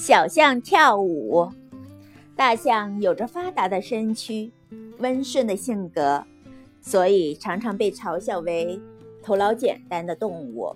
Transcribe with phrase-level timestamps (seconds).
[0.00, 1.50] 小象跳舞。
[2.34, 4.50] 大象有着发达的身躯、
[4.96, 6.24] 温顺的性格，
[6.80, 8.80] 所以常常被嘲笑为
[9.22, 10.74] 头脑简单的动物。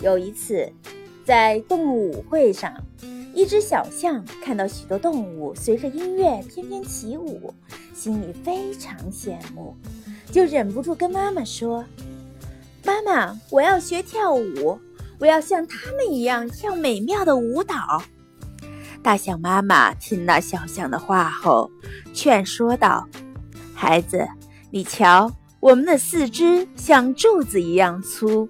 [0.00, 0.72] 有一次，
[1.24, 2.72] 在动物舞会上，
[3.34, 7.52] 一只小象看到许多动物随着音乐翩翩起舞，
[7.92, 9.74] 心里非常羡慕，
[10.30, 11.84] 就忍不住跟妈妈说
[12.86, 14.78] ：“妈妈，我要学跳舞。”
[15.18, 18.02] 我要像他们一样跳美妙的舞蹈。
[19.02, 21.70] 大象妈妈听了小象的话后，
[22.12, 23.08] 劝说道
[23.74, 24.26] ：“孩子，
[24.70, 25.30] 你瞧，
[25.60, 28.48] 我们的四肢像柱子一样粗，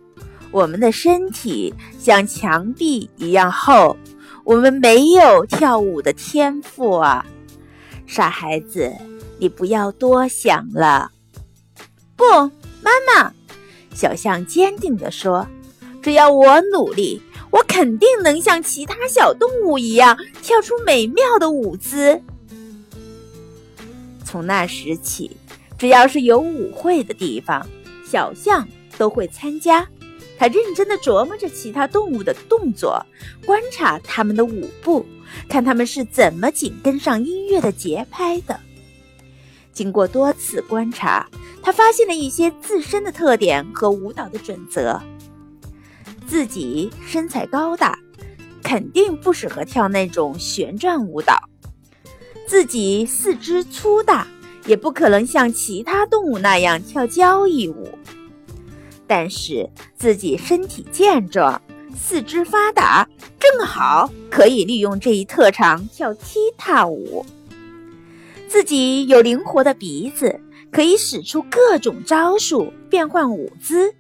[0.51, 3.97] 我们的身体像墙壁一样厚，
[4.45, 7.25] 我们没有跳舞的天赋啊！
[8.07, 8.93] 傻孩子，
[9.39, 11.13] 你不要多想了。”
[12.17, 12.25] 不，
[12.83, 13.33] 妈妈，
[13.95, 15.47] 小象坚定地说。
[16.03, 17.21] 只要我努力，
[17.51, 22.21] 我肯定能像其他小动物一样跳出美妙的舞姿。
[24.25, 25.37] 从那时起，
[25.79, 27.67] 只要是有舞会的地方，
[28.07, 29.87] 小象都会参加。
[30.39, 33.05] 他认真地琢磨着其他动物的动作，
[33.45, 35.05] 观察它们的舞步，
[35.49, 38.61] 看它们是怎么紧跟上音乐的节拍的。
[39.73, 41.29] 经过多次观察，
[41.63, 45.01] 他发现了一些自身的特点和舞蹈的准则。
[46.29, 47.99] 自己身材高大，
[48.63, 51.35] 肯定不适合跳那种旋转舞蹈；
[52.47, 54.29] 自己四肢粗大，
[54.67, 57.89] 也不可能像其他动物那样跳交谊舞。
[59.07, 61.63] 但是自己身体健壮，
[61.97, 63.09] 四肢发达，
[63.41, 67.25] 正好可以利用这一特长跳踢踏舞。
[68.47, 73.95] 自己有灵活的鼻子，可以使出各种招数，变换舞姿。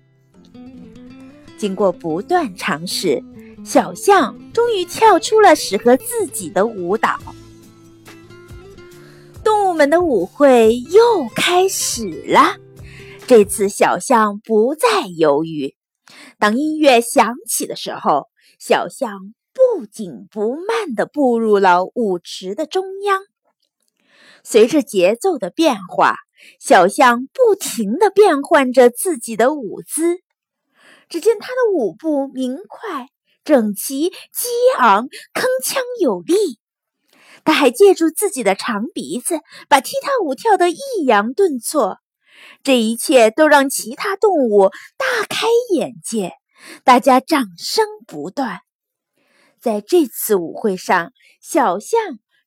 [1.58, 3.22] 经过不断尝试，
[3.64, 7.18] 小象终于跳出了适合自己的舞蹈。
[9.44, 12.56] 动物们的舞会又开始了。
[13.26, 15.74] 这次，小象不再犹豫。
[16.38, 18.28] 当音乐响起的时候，
[18.58, 23.20] 小象不紧不慢地步入了舞池的中央。
[24.44, 26.16] 随着节奏的变化，
[26.60, 30.20] 小象不停地变换着自己的舞姿。
[31.08, 33.08] 只见他的舞步明快、
[33.44, 34.48] 整齐、激
[34.78, 36.58] 昂、铿锵有力。
[37.44, 41.98] 他还借助自己的长鼻子，把踢踏舞跳得抑扬顿挫。
[42.62, 46.34] 这一切都让其他动物大开眼界，
[46.84, 48.60] 大家掌声不断。
[49.60, 52.00] 在这次舞会上，小象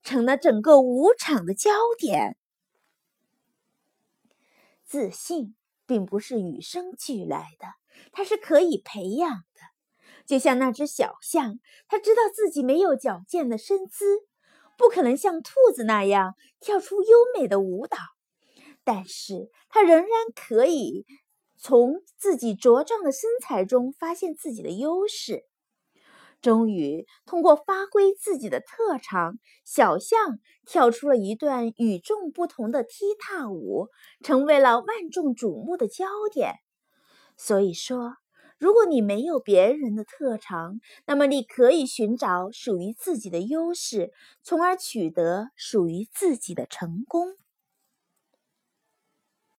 [0.03, 2.37] 成了整个舞场的焦点。
[4.85, 5.55] 自信
[5.85, 7.80] 并不是与生俱来的。
[8.11, 9.61] 它是可以培养的，
[10.25, 14.27] 就像那只小象，它知道自己没有矫健的身姿，
[14.77, 17.97] 不可能像兔子那样跳出优美的舞蹈，
[18.83, 21.05] 但是它仍然可以
[21.57, 25.43] 从自己茁壮的身材中发现自己的优势。
[26.41, 33.89] 终于，通过发挥自己的特长，小象跳出了一段与众不同的踢踏舞，
[34.23, 36.55] 成为了万众瞩目的焦点。
[37.37, 38.17] 所以说，
[38.57, 44.11] 如果你没有别人的特长，那么你可以寻找属于自己的优势，
[44.43, 47.35] 从而取得属于自己的成功。